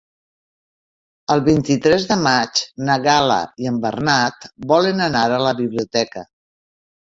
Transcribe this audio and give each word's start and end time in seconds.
El 1.35 1.43
vint-i-tres 1.47 2.07
de 2.13 2.17
maig 2.23 2.63
na 2.89 2.97
Gal·la 3.05 3.39
i 3.67 3.71
en 3.75 3.79
Bernat 3.87 4.51
volen 4.75 5.07
anar 5.13 5.25
a 5.33 5.41
la 5.49 5.57
biblioteca. 5.65 6.29